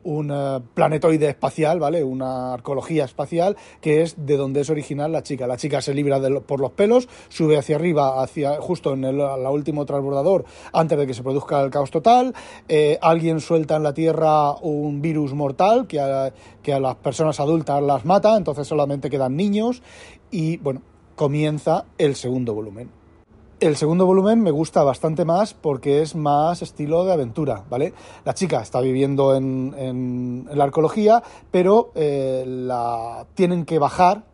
un 0.07 0.31
eh, 0.31 0.61
planetoide 0.73 1.27
espacial, 1.27 1.79
¿vale? 1.79 2.03
Una 2.03 2.53
arqueología 2.53 3.03
espacial, 3.03 3.57
que 3.81 4.01
es 4.01 4.15
de 4.25 4.37
donde 4.37 4.61
es 4.61 4.69
original 4.69 5.11
la 5.11 5.21
chica. 5.21 5.47
La 5.47 5.57
chica 5.57 5.81
se 5.81 5.93
libra 5.93 6.19
por 6.39 6.61
los 6.61 6.71
pelos, 6.71 7.09
sube 7.27 7.57
hacia 7.57 7.75
arriba, 7.75 8.23
hacia 8.23 8.61
justo 8.61 8.93
en 8.93 9.03
el 9.03 9.19
último 9.19 9.85
transbordador, 9.85 10.45
antes 10.71 10.97
de 10.97 11.07
que 11.07 11.13
se 11.13 11.23
produzca 11.23 11.61
el 11.61 11.71
caos 11.71 11.91
total. 11.91 12.33
Eh, 12.69 12.97
alguien 13.01 13.41
suelta 13.41 13.75
en 13.75 13.83
la 13.83 13.93
Tierra 13.93 14.53
un 14.53 15.01
virus 15.01 15.33
mortal 15.33 15.87
que 15.87 15.99
a, 15.99 16.33
que 16.63 16.73
a 16.73 16.79
las 16.79 16.95
personas 16.95 17.39
adultas 17.41 17.83
las 17.83 18.05
mata, 18.05 18.37
entonces 18.37 18.65
solamente 18.65 19.09
quedan 19.09 19.35
niños. 19.35 19.83
Y 20.31 20.55
bueno, 20.57 20.81
comienza 21.15 21.85
el 21.97 22.15
segundo 22.15 22.53
volumen. 22.53 22.96
El 23.59 23.75
segundo 23.75 24.05
volumen 24.05 24.43
me 24.43 24.51
gusta 24.51 24.83
bastante 24.83 25.25
más 25.25 25.55
porque 25.55 26.03
es 26.03 26.15
más 26.15 26.61
estilo 26.61 27.05
de 27.05 27.13
aventura, 27.13 27.63
¿vale? 27.67 27.91
La 28.23 28.35
chica 28.35 28.61
está 28.61 28.81
viviendo 28.81 29.33
en, 29.33 30.47
la 30.53 30.63
arqueología, 30.63 31.23
pero 31.49 31.89
eh, 31.95 32.43
la 32.45 33.25
tienen 33.33 33.65
que 33.65 33.79
bajar, 33.79 34.25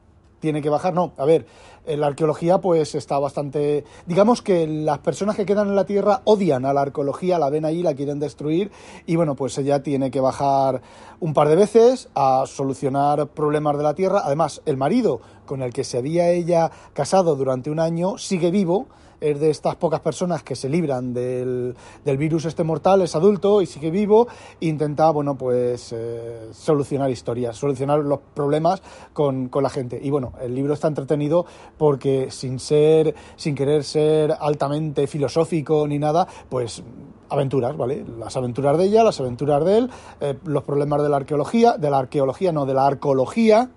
tiene 0.41 0.61
que 0.61 0.67
bajar, 0.67 0.93
no, 0.93 1.13
a 1.15 1.23
ver, 1.23 1.45
en 1.85 2.01
la 2.01 2.07
arqueología 2.07 2.59
pues 2.59 2.95
está 2.95 3.17
bastante... 3.17 3.85
Digamos 4.05 4.41
que 4.41 4.67
las 4.67 4.99
personas 4.99 5.37
que 5.37 5.45
quedan 5.45 5.69
en 5.69 5.77
la 5.77 5.85
Tierra 5.85 6.19
odian 6.25 6.65
a 6.65 6.73
la 6.73 6.81
arqueología, 6.81 7.39
la 7.39 7.49
ven 7.49 7.63
ahí, 7.63 7.81
la 7.81 7.93
quieren 7.93 8.19
destruir 8.19 8.71
y 9.05 9.15
bueno, 9.15 9.35
pues 9.35 9.57
ella 9.57 9.81
tiene 9.83 10.11
que 10.11 10.19
bajar 10.19 10.81
un 11.21 11.33
par 11.33 11.47
de 11.47 11.55
veces 11.55 12.09
a 12.13 12.43
solucionar 12.45 13.27
problemas 13.27 13.77
de 13.77 13.83
la 13.83 13.93
Tierra. 13.93 14.23
Además, 14.25 14.61
el 14.65 14.75
marido 14.75 15.21
con 15.45 15.61
el 15.61 15.71
que 15.71 15.85
se 15.85 15.97
había 15.97 16.29
ella 16.29 16.71
casado 16.91 17.37
durante 17.37 17.69
un 17.69 17.79
año 17.79 18.17
sigue 18.17 18.51
vivo 18.51 18.87
es 19.23 19.39
de 19.39 19.49
estas 19.49 19.75
pocas 19.77 20.01
personas 20.01 20.43
que 20.43 20.55
se 20.55 20.67
libran 20.67 21.13
del, 21.13 21.75
virus 22.05 22.45
este 22.45 22.63
mortal, 22.63 23.01
es 23.01 23.15
adulto 23.15 23.61
y 23.61 23.65
sigue 23.65 23.89
vivo, 23.89 24.27
intenta, 24.59 25.09
bueno, 25.11 25.35
pues 25.35 25.93
eh, 25.93 26.49
solucionar 26.51 27.09
historias, 27.09 27.55
solucionar 27.55 27.99
los 27.99 28.19
problemas 28.33 28.81
con, 29.13 29.49
la 29.53 29.69
gente. 29.69 29.99
Y 30.01 30.09
bueno, 30.09 30.33
el 30.41 30.53
libro 30.53 30.73
está 30.73 30.89
entretenido 30.89 31.45
porque 31.77 32.31
sin 32.31 32.59
ser, 32.59 33.15
sin 33.37 33.55
querer 33.55 33.85
ser 33.85 34.35
altamente 34.37 35.07
filosófico 35.07 35.87
ni 35.87 35.99
nada, 35.99 36.27
pues 36.49 36.83
aventuras, 37.29 37.77
¿vale? 37.77 38.05
Las 38.19 38.35
aventuras 38.35 38.77
de 38.77 38.85
ella, 38.85 39.03
las 39.05 39.19
aventuras 39.21 39.63
de 39.63 39.77
él, 39.77 39.89
eh, 40.19 40.37
los 40.43 40.63
problemas 40.63 41.01
de 41.01 41.09
la 41.09 41.17
arqueología, 41.17 41.77
de 41.77 41.89
la 41.89 41.99
arqueología, 41.99 42.51
no, 42.51 42.65
de 42.65 42.73
la 42.73 42.87
arqueología. 42.87 43.69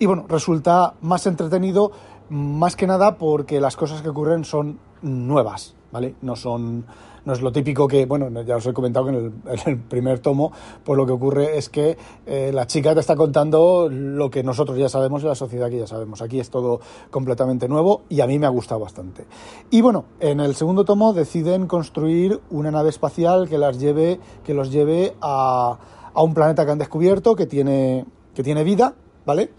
Y 0.00 0.06
bueno, 0.06 0.26
resulta 0.28 0.94
más 1.00 1.26
entretenido 1.26 1.92
más 2.30 2.76
que 2.76 2.86
nada 2.86 3.18
porque 3.18 3.60
las 3.60 3.76
cosas 3.76 4.02
que 4.02 4.08
ocurren 4.08 4.44
son 4.44 4.78
nuevas, 5.02 5.74
¿vale? 5.92 6.14
No 6.22 6.36
son 6.36 6.84
no 7.28 7.34
es 7.34 7.42
lo 7.42 7.52
típico 7.52 7.86
que, 7.86 8.06
bueno, 8.06 8.30
ya 8.40 8.56
os 8.56 8.66
he 8.66 8.72
comentado 8.72 9.04
que 9.04 9.10
en 9.10 9.32
el, 9.66 9.78
primer 9.78 10.20
tomo, 10.20 10.50
pues 10.82 10.96
lo 10.96 11.04
que 11.04 11.12
ocurre 11.12 11.58
es 11.58 11.68
que 11.68 11.98
eh, 12.24 12.50
la 12.54 12.66
chica 12.66 12.94
te 12.94 13.00
está 13.00 13.16
contando 13.16 13.90
lo 13.90 14.30
que 14.30 14.42
nosotros 14.42 14.78
ya 14.78 14.88
sabemos 14.88 15.22
y 15.22 15.26
la 15.26 15.34
sociedad 15.34 15.68
que 15.68 15.78
ya 15.78 15.86
sabemos. 15.86 16.22
Aquí 16.22 16.40
es 16.40 16.48
todo 16.48 16.80
completamente 17.10 17.68
nuevo 17.68 18.04
y 18.08 18.22
a 18.22 18.26
mí 18.26 18.38
me 18.38 18.46
ha 18.46 18.48
gustado 18.48 18.80
bastante. 18.80 19.26
Y 19.70 19.82
bueno, 19.82 20.06
en 20.20 20.40
el 20.40 20.54
segundo 20.54 20.86
tomo 20.86 21.12
deciden 21.12 21.66
construir 21.66 22.40
una 22.48 22.70
nave 22.70 22.88
espacial 22.88 23.46
que 23.46 23.58
las 23.58 23.78
lleve, 23.78 24.20
que 24.42 24.54
los 24.54 24.72
lleve 24.72 25.14
a, 25.20 25.78
a 26.14 26.22
un 26.22 26.32
planeta 26.32 26.64
que 26.64 26.72
han 26.72 26.78
descubierto 26.78 27.36
que 27.36 27.44
tiene, 27.44 28.06
que 28.34 28.42
tiene 28.42 28.64
vida, 28.64 28.94
¿vale? 29.26 29.50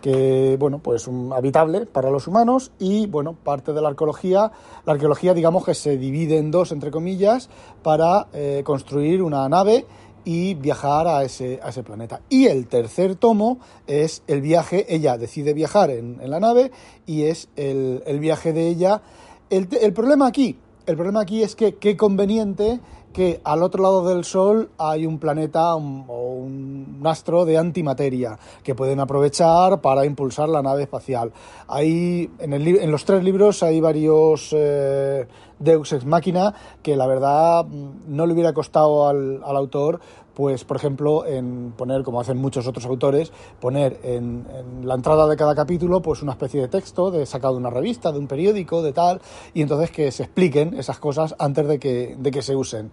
Que 0.00 0.56
bueno, 0.58 0.78
pues 0.78 1.06
un 1.08 1.32
habitable 1.32 1.86
para 1.86 2.10
los 2.10 2.26
humanos 2.26 2.70
y 2.78 3.06
bueno, 3.06 3.34
parte 3.34 3.72
de 3.72 3.80
la 3.80 3.88
arqueología, 3.88 4.52
la 4.84 4.92
arqueología 4.92 5.34
digamos 5.34 5.64
que 5.64 5.74
se 5.74 5.96
divide 5.96 6.38
en 6.38 6.50
dos 6.50 6.72
entre 6.72 6.90
comillas 6.90 7.48
para 7.82 8.28
eh, 8.32 8.62
construir 8.64 9.22
una 9.22 9.48
nave 9.48 9.86
y 10.24 10.54
viajar 10.54 11.06
a 11.06 11.24
ese, 11.24 11.58
a 11.62 11.70
ese 11.70 11.82
planeta. 11.82 12.20
Y 12.28 12.46
el 12.46 12.66
tercer 12.66 13.16
tomo 13.16 13.60
es 13.86 14.22
el 14.26 14.42
viaje, 14.42 14.84
ella 14.94 15.16
decide 15.16 15.54
viajar 15.54 15.90
en, 15.90 16.18
la 16.22 16.38
nave 16.38 16.70
y 17.06 17.22
es 17.22 17.48
el, 17.56 18.02
viaje 18.20 18.52
de 18.52 18.68
ella. 18.68 19.00
El, 19.48 19.68
el 19.80 19.92
problema 19.94 20.26
aquí, 20.26 20.58
el 20.88 20.96
problema 20.96 21.20
aquí 21.20 21.42
es 21.42 21.54
que 21.54 21.74
qué 21.74 21.98
conveniente 21.98 22.80
que 23.12 23.40
al 23.44 23.62
otro 23.62 23.82
lado 23.82 24.08
del 24.08 24.24
Sol 24.24 24.70
hay 24.78 25.04
un 25.04 25.18
planeta 25.18 25.74
o 25.74 25.78
un 25.78 27.00
astro 27.04 27.44
de 27.44 27.58
antimateria 27.58 28.38
que 28.62 28.74
pueden 28.74 28.98
aprovechar 28.98 29.82
para 29.82 30.06
impulsar 30.06 30.48
la 30.48 30.62
nave 30.62 30.84
espacial. 30.84 31.32
Hay, 31.66 32.30
en, 32.38 32.52
el, 32.54 32.66
en 32.68 32.90
los 32.90 33.04
tres 33.04 33.22
libros 33.22 33.62
hay 33.62 33.80
varios 33.80 34.48
eh, 34.52 35.26
Deus 35.58 35.92
Ex 35.92 36.06
Machina 36.06 36.54
que 36.82 36.96
la 36.96 37.06
verdad 37.06 37.66
mm, 37.66 37.90
no 38.06 38.26
le 38.26 38.32
hubiera 38.32 38.54
costado 38.54 39.08
al 39.08 39.42
autor 39.44 40.00
pues 40.38 40.62
por 40.62 40.76
ejemplo 40.76 41.26
en 41.26 41.72
poner, 41.76 42.04
como 42.04 42.20
hacen 42.20 42.36
muchos 42.36 42.68
otros 42.68 42.86
autores, 42.86 43.32
poner 43.58 43.98
en, 44.04 44.46
la 44.84 44.94
entrada 44.94 45.26
de 45.26 45.36
cada 45.36 45.52
capítulo 45.56 46.00
pues 46.00 46.22
una 46.22 46.30
especie 46.30 46.60
de 46.60 46.68
texto 46.68 47.10
de 47.10 47.26
sacado 47.26 47.54
de 47.54 47.58
una 47.58 47.70
revista, 47.70 48.12
de 48.12 48.20
un 48.20 48.28
periódico, 48.28 48.80
de 48.80 48.92
tal, 48.92 49.20
y 49.52 49.62
entonces 49.62 49.90
que 49.90 50.12
se 50.12 50.22
expliquen 50.22 50.78
esas 50.78 51.00
cosas 51.00 51.34
antes 51.40 51.66
de 51.66 51.80
que, 51.80 52.14
de 52.16 52.30
que 52.30 52.42
se 52.42 52.54
usen. 52.54 52.92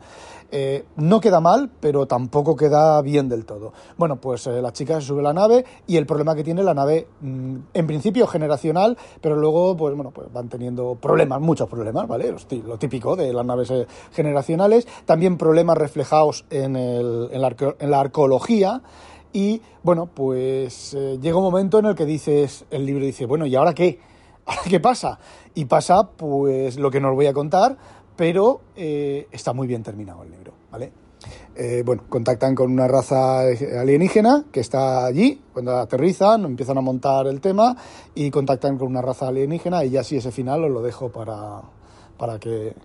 Eh, 0.52 0.86
no 0.98 1.20
queda 1.20 1.40
mal, 1.42 1.70
pero 1.80 2.06
tampoco 2.06 2.56
queda 2.56 3.02
bien 3.02 3.28
del 3.30 3.46
todo. 3.46 3.74
Bueno, 3.98 4.18
pues 4.18 4.48
eh, 4.48 4.62
la 4.62 4.72
chica 4.72 5.02
se 5.02 5.08
sube 5.08 5.20
a 5.20 5.24
la 5.24 5.34
nave 5.34 5.66
y 5.88 5.98
el 5.98 6.06
problema 6.06 6.36
que 6.36 6.44
tiene 6.44 6.64
la 6.64 6.74
nave, 6.74 7.08
mm, 7.22 7.56
en 7.74 7.88
principio 7.88 8.28
generacional, 8.28 8.98
pero 9.22 9.36
luego 9.36 9.75
pues 9.75 9.96
bueno, 9.96 10.12
pues 10.12 10.32
van 10.32 10.48
teniendo 10.48 10.96
problemas, 10.96 11.42
muchos 11.42 11.68
problemas, 11.68 12.08
¿vale? 12.08 12.34
Lo 12.66 12.78
típico 12.78 13.16
de 13.16 13.34
las 13.34 13.46
naves 13.46 13.72
eh, 13.72 13.88
generacionales, 14.12 14.88
también 15.06 15.38
problemas 15.38 15.78
reflejados 15.78 16.46
en 16.50 16.75
el 16.75 17.30
en 17.32 17.92
la, 17.92 18.00
arqueología. 18.00 18.82
Y 19.34 19.62
bueno, 19.84 20.08
pues 20.08 20.94
eh, 20.94 21.18
llega 21.22 21.38
un 21.38 21.44
momento 21.44 21.80
en 21.80 21.86
el 21.86 21.96
que 21.96 22.06
dices, 22.06 22.66
el 22.72 22.86
libro 22.86 23.04
dice, 23.04 23.25
bueno, 23.25 23.46
¿y 23.46 23.56
ahora 23.56 23.74
qué? 23.74 24.00
¿Ahora 24.46 24.62
qué 24.70 24.80
pasa? 24.80 25.20
Y 25.56 25.66
pasa 25.66 26.10
pues 26.12 26.78
lo 26.78 26.92
que 26.92 27.02
no 27.02 27.10
os 27.10 27.16
voy 27.16 27.25
a 27.25 27.34
contar, 27.34 27.78
pero 28.15 28.62
eh, 28.75 29.27
está 29.31 29.53
muy 29.53 29.67
bien 29.67 29.84
terminado 29.84 30.24
el 30.24 30.31
libro, 30.31 30.53
¿vale? 30.72 30.91
Eh, 31.55 31.84
bueno, 31.86 32.03
contactan 32.10 32.53
con 32.53 32.72
una 32.72 32.88
raza 32.88 33.41
alienígena 33.79 34.45
que 34.51 34.60
está 34.60 35.05
allí, 35.05 35.41
cuando 35.53 35.77
aterrizan, 35.77 36.45
empiezan 36.45 36.77
a 36.77 36.81
montar 36.81 37.27
el 37.27 37.41
tema 37.41 37.75
y 38.13 38.29
contactan 38.29 38.77
con 38.77 38.88
una 38.88 39.01
raza 39.01 39.27
alienígena 39.27 39.84
y 39.86 39.91
ya 39.91 40.03
si 40.03 40.17
ese 40.17 40.31
final 40.31 40.65
os 40.65 40.72
lo 40.72 40.81
dejo 40.81 41.10
para, 41.10 41.62
para 42.17 42.38
que, 42.39 42.75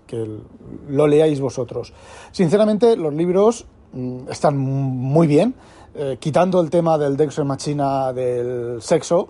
lo 0.88 1.06
leáis 1.06 1.40
vosotros. 1.40 1.92
Sinceramente, 2.32 2.96
los 2.96 3.12
libros 3.12 3.66
Mm, 3.92 4.28
están 4.30 4.56
muy 4.56 5.26
bien, 5.26 5.54
eh, 5.94 6.16
quitando 6.20 6.60
el 6.60 6.70
tema 6.70 6.96
del 6.96 7.16
Dexter 7.16 7.44
Machina 7.44 8.12
del 8.12 8.80
sexo. 8.80 9.28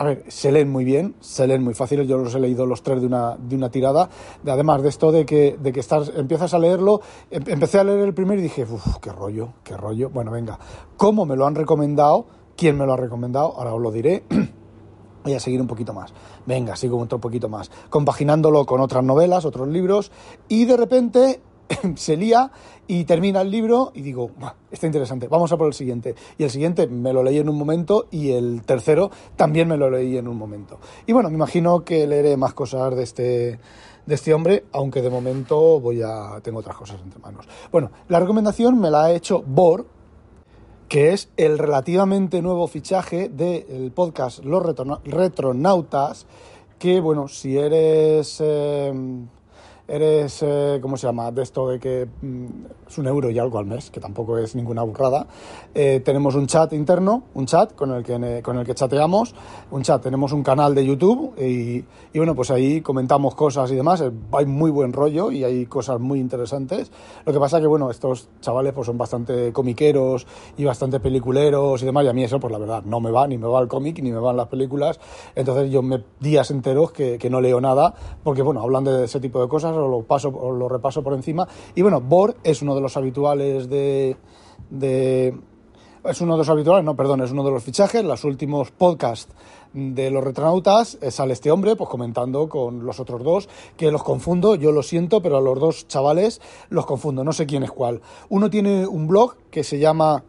A 0.00 0.04
ver, 0.04 0.24
se 0.28 0.50
leen 0.50 0.72
muy 0.72 0.82
bien, 0.82 1.14
se 1.20 1.46
leen 1.46 1.62
muy 1.62 1.74
fáciles, 1.74 2.08
yo 2.08 2.16
los 2.16 2.34
he 2.34 2.40
leído 2.40 2.64
los 2.64 2.82
tres 2.82 3.02
de 3.02 3.06
una, 3.06 3.36
de 3.36 3.54
una 3.54 3.68
tirada. 3.68 4.08
Además 4.46 4.80
de 4.82 4.88
esto 4.88 5.12
de 5.12 5.26
que, 5.26 5.58
de 5.60 5.74
que 5.74 5.80
estás, 5.80 6.10
empiezas 6.16 6.54
a 6.54 6.58
leerlo, 6.58 7.02
em, 7.30 7.44
empecé 7.46 7.80
a 7.80 7.84
leer 7.84 8.00
el 8.00 8.14
primero 8.14 8.40
y 8.40 8.44
dije, 8.44 8.62
uff, 8.62 8.96
qué 8.96 9.12
rollo, 9.12 9.52
qué 9.62 9.76
rollo. 9.76 10.08
Bueno, 10.08 10.30
venga, 10.30 10.58
¿cómo 10.96 11.26
me 11.26 11.36
lo 11.36 11.46
han 11.46 11.54
recomendado? 11.54 12.24
¿Quién 12.56 12.78
me 12.78 12.86
lo 12.86 12.94
ha 12.94 12.96
recomendado? 12.96 13.52
Ahora 13.58 13.74
os 13.74 13.82
lo 13.82 13.92
diré. 13.92 14.24
Voy 15.24 15.34
a 15.34 15.40
seguir 15.40 15.60
un 15.60 15.66
poquito 15.66 15.92
más. 15.92 16.14
Venga, 16.46 16.76
sigo 16.76 16.98
otro 16.98 17.20
poquito 17.20 17.50
más. 17.50 17.70
Compaginándolo 17.90 18.64
con 18.64 18.80
otras 18.80 19.04
novelas, 19.04 19.44
otros 19.44 19.68
libros. 19.68 20.12
Y 20.48 20.64
de 20.64 20.78
repente 20.78 21.42
se 21.96 22.16
lía 22.16 22.50
y 22.86 23.04
termina 23.04 23.40
el 23.40 23.50
libro 23.50 23.92
y 23.94 24.02
digo, 24.02 24.30
está 24.70 24.86
interesante, 24.86 25.28
vamos 25.28 25.52
a 25.52 25.56
por 25.56 25.66
el 25.66 25.74
siguiente. 25.74 26.14
Y 26.38 26.44
el 26.44 26.50
siguiente 26.50 26.86
me 26.86 27.12
lo 27.12 27.22
leí 27.22 27.38
en 27.38 27.48
un 27.48 27.56
momento 27.56 28.06
y 28.10 28.32
el 28.32 28.62
tercero 28.62 29.10
también 29.36 29.68
me 29.68 29.76
lo 29.76 29.90
leí 29.90 30.16
en 30.16 30.28
un 30.28 30.36
momento. 30.36 30.78
Y 31.06 31.12
bueno, 31.12 31.28
me 31.28 31.36
imagino 31.36 31.84
que 31.84 32.06
leeré 32.06 32.36
más 32.36 32.54
cosas 32.54 32.94
de 32.96 33.02
este, 33.02 33.60
de 34.06 34.14
este 34.14 34.34
hombre, 34.34 34.64
aunque 34.72 35.02
de 35.02 35.10
momento 35.10 35.80
voy 35.80 36.02
a, 36.02 36.40
tengo 36.42 36.58
otras 36.60 36.76
cosas 36.76 37.00
entre 37.02 37.20
manos. 37.20 37.46
Bueno, 37.70 37.90
la 38.08 38.18
recomendación 38.18 38.80
me 38.80 38.90
la 38.90 39.04
ha 39.04 39.12
hecho 39.12 39.42
Bor, 39.46 39.86
que 40.88 41.12
es 41.12 41.30
el 41.36 41.58
relativamente 41.58 42.42
nuevo 42.42 42.66
fichaje 42.66 43.28
del 43.28 43.92
podcast 43.92 44.44
Los 44.44 44.64
Retronautas, 45.04 46.26
que 46.78 47.00
bueno, 47.00 47.28
si 47.28 47.56
eres... 47.56 48.38
Eh, 48.40 48.92
eres, 49.90 50.42
eh, 50.42 50.78
¿cómo 50.80 50.96
se 50.96 51.06
llama? 51.06 51.30
De 51.32 51.42
esto 51.42 51.68
de 51.68 51.80
que 51.80 52.06
mm, 52.22 52.46
es 52.88 52.98
un 52.98 53.06
euro 53.08 53.28
y 53.30 53.38
algo 53.38 53.58
al 53.58 53.66
mes, 53.66 53.90
que 53.90 53.98
tampoco 53.98 54.38
es 54.38 54.54
ninguna 54.54 54.82
burrada. 54.82 55.26
Eh, 55.74 56.00
tenemos 56.04 56.36
un 56.36 56.46
chat 56.46 56.72
interno, 56.72 57.24
un 57.34 57.46
chat 57.46 57.74
con 57.74 57.90
el, 57.90 58.04
que, 58.04 58.40
con 58.42 58.58
el 58.58 58.64
que 58.64 58.74
chateamos, 58.74 59.34
un 59.70 59.82
chat, 59.82 60.00
tenemos 60.02 60.32
un 60.32 60.42
canal 60.42 60.74
de 60.74 60.86
YouTube 60.86 61.34
y, 61.38 61.84
y 62.12 62.18
bueno, 62.18 62.34
pues 62.34 62.50
ahí 62.50 62.80
comentamos 62.80 63.34
cosas 63.34 63.70
y 63.72 63.74
demás. 63.74 64.02
Hay 64.32 64.46
muy 64.46 64.70
buen 64.70 64.92
rollo 64.92 65.32
y 65.32 65.42
hay 65.42 65.66
cosas 65.66 65.98
muy 65.98 66.20
interesantes. 66.20 66.92
Lo 67.26 67.32
que 67.32 67.40
pasa 67.40 67.60
que, 67.60 67.66
bueno, 67.66 67.90
estos 67.90 68.28
chavales 68.40 68.72
pues 68.72 68.86
son 68.86 68.96
bastante 68.96 69.52
comiqueros 69.52 70.26
y 70.56 70.64
bastante 70.64 71.00
peliculeros 71.00 71.82
y 71.82 71.86
demás, 71.86 72.04
y 72.04 72.08
a 72.08 72.12
mí 72.12 72.22
eso, 72.22 72.38
pues 72.38 72.52
la 72.52 72.58
verdad, 72.58 72.82
no 72.84 73.00
me 73.00 73.10
va, 73.10 73.26
ni 73.26 73.38
me 73.38 73.48
va 73.48 73.60
el 73.60 73.68
cómic, 73.68 74.00
ni 74.02 74.12
me 74.12 74.18
van 74.18 74.36
las 74.36 74.46
películas. 74.46 75.00
Entonces 75.34 75.70
yo 75.70 75.82
me 75.82 76.04
días 76.20 76.50
enteros 76.50 76.92
que, 76.92 77.18
que 77.18 77.28
no 77.28 77.40
leo 77.40 77.60
nada, 77.60 77.94
porque 78.22 78.42
bueno, 78.42 78.60
hablan 78.62 78.84
de 78.84 79.04
ese 79.04 79.18
tipo 79.18 79.40
de 79.42 79.48
cosas, 79.48 79.74
o 79.80 79.88
lo 79.88 80.02
paso, 80.02 80.28
o 80.28 80.52
lo 80.52 80.68
repaso 80.68 81.02
por 81.02 81.14
encima. 81.14 81.46
Y 81.74 81.82
bueno, 81.82 82.00
Bor 82.00 82.36
es 82.44 82.62
uno 82.62 82.74
de 82.74 82.80
los 82.80 82.96
habituales 82.96 83.68
de, 83.68 84.16
de 84.70 85.34
es 86.04 86.20
uno 86.22 86.32
de 86.32 86.38
los 86.38 86.48
habituales, 86.48 86.82
no, 86.82 86.96
perdón, 86.96 87.20
es 87.20 87.30
uno 87.30 87.44
de 87.44 87.50
los 87.50 87.62
fichajes. 87.62 88.02
Los 88.02 88.24
últimos 88.24 88.70
podcasts 88.70 89.34
de 89.72 90.10
los 90.10 90.24
retranautas 90.24 90.98
eh, 91.00 91.10
sale 91.10 91.34
este 91.34 91.50
hombre, 91.50 91.76
pues 91.76 91.90
comentando 91.90 92.48
con 92.48 92.86
los 92.86 93.00
otros 93.00 93.22
dos, 93.22 93.48
que 93.76 93.90
los 93.90 94.02
confundo, 94.02 94.54
yo 94.54 94.72
lo 94.72 94.82
siento, 94.82 95.20
pero 95.20 95.36
a 95.36 95.40
los 95.40 95.60
dos 95.60 95.88
chavales 95.88 96.40
los 96.70 96.86
confundo, 96.86 97.22
no 97.22 97.32
sé 97.32 97.46
quién 97.46 97.62
es 97.62 97.70
cuál. 97.70 98.00
Uno 98.30 98.48
tiene 98.48 98.86
un 98.86 99.08
blog 99.08 99.36
que 99.50 99.62
se 99.62 99.78
llama 99.78 100.24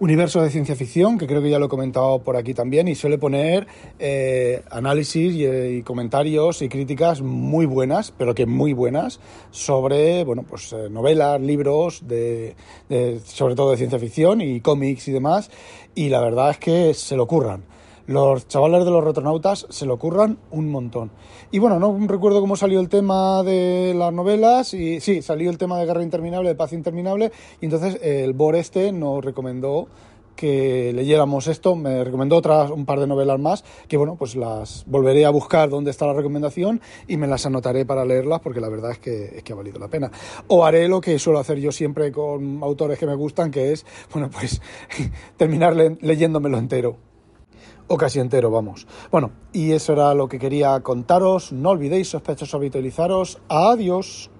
universo 0.00 0.42
de 0.42 0.50
ciencia 0.50 0.76
ficción, 0.76 1.18
que 1.18 1.26
creo 1.26 1.42
que 1.42 1.50
ya 1.50 1.58
lo 1.58 1.66
he 1.66 1.68
comentado 1.68 2.20
por 2.20 2.36
aquí 2.36 2.54
también, 2.54 2.88
y 2.88 2.94
suele 2.94 3.18
poner 3.18 3.66
eh, 3.98 4.62
análisis 4.70 5.34
y, 5.34 5.82
comentarios 5.82 6.62
y 6.62 6.68
críticas 6.68 7.20
muy 7.20 7.66
buenas, 7.66 8.12
pero 8.16 8.34
que 8.34 8.46
muy 8.46 8.72
buenas, 8.72 9.20
sobre 9.50 10.24
bueno, 10.24 10.44
pues, 10.48 10.72
eh, 10.72 10.88
novelas, 10.90 11.40
libros, 11.40 12.06
de, 12.06 12.54
sobre 13.24 13.54
todo 13.54 13.72
de 13.72 13.76
ciencia 13.76 13.98
ficción 13.98 14.40
y 14.40 14.60
cómics 14.60 15.08
y 15.08 15.12
demás, 15.12 15.50
y 15.94 16.08
la 16.08 16.20
verdad 16.20 16.50
es 16.50 16.58
que 16.58 16.94
se 16.94 17.16
lo 17.16 17.26
curran 17.26 17.62
los 18.08 18.48
chavales 18.48 18.86
de 18.86 18.90
los 18.90 19.04
retronautas 19.04 19.66
se 19.68 19.84
lo 19.84 19.94
ocurran 19.94 20.38
un 20.50 20.70
montón. 20.70 21.10
Y 21.50 21.58
bueno, 21.58 21.78
no 21.78 21.96
recuerdo 22.08 22.40
cómo 22.40 22.56
salió 22.56 22.80
el 22.80 22.88
tema 22.88 23.42
de 23.42 23.94
las 23.94 24.12
novelas, 24.14 24.72
y 24.72 25.00
sí, 25.00 25.20
salió 25.20 25.50
el 25.50 25.58
tema 25.58 25.78
de 25.78 25.84
Guerra 25.84 26.02
Interminable, 26.02 26.48
de 26.48 26.54
Paz 26.54 26.72
Interminable, 26.72 27.30
y 27.60 27.66
entonces 27.66 28.00
el 28.02 28.32
Bor 28.32 28.56
este 28.56 28.92
nos 28.92 29.22
recomendó 29.22 29.88
que 30.36 30.92
leyéramos 30.94 31.48
esto, 31.48 31.74
me 31.74 32.02
recomendó 32.02 32.36
otras 32.36 32.70
un 32.70 32.86
par 32.86 32.98
de 32.98 33.06
novelas 33.06 33.38
más, 33.40 33.62
que 33.88 33.98
bueno, 33.98 34.16
pues 34.16 34.36
las 34.36 34.84
volveré 34.86 35.26
a 35.26 35.30
buscar 35.30 35.68
dónde 35.68 35.90
está 35.90 36.06
la 36.06 36.14
recomendación 36.14 36.80
y 37.08 37.18
me 37.18 37.26
las 37.26 37.44
anotaré 37.44 37.84
para 37.84 38.06
leerlas 38.06 38.40
porque 38.40 38.60
la 38.60 38.70
verdad 38.70 38.92
es 38.92 38.98
que, 39.00 39.36
es 39.36 39.42
que 39.42 39.52
ha 39.52 39.56
valido 39.56 39.78
la 39.78 39.88
pena. 39.88 40.10
O 40.46 40.64
haré 40.64 40.88
lo 40.88 41.00
que 41.00 41.18
suelo 41.18 41.40
hacer 41.40 41.58
yo 41.58 41.72
siempre 41.72 42.12
con 42.12 42.62
autores 42.62 42.98
que 42.98 43.06
me 43.06 43.16
gustan, 43.16 43.50
que 43.50 43.72
es, 43.72 43.84
bueno, 44.12 44.30
pues 44.30 44.62
terminar 45.36 45.74
leyéndomelo 45.74 46.56
entero 46.56 47.08
o 47.88 47.96
casi 47.96 48.20
entero, 48.20 48.50
vamos. 48.50 48.86
Bueno, 49.10 49.32
y 49.52 49.72
eso 49.72 49.92
era 49.92 50.14
lo 50.14 50.28
que 50.28 50.38
quería 50.38 50.78
contaros. 50.80 51.52
No 51.52 51.70
olvidéis, 51.70 52.08
sospechosos, 52.08 52.54
habitualizaros. 52.54 53.38
Adiós. 53.48 54.30